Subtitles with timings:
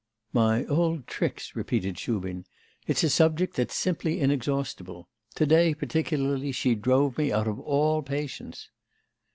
[0.33, 2.45] 'My old tricks!' repeated Shubin.
[2.87, 5.07] 'It's a subject that's simply inexhaustible!
[5.35, 8.69] To day, particularly, she drove me out of all patience.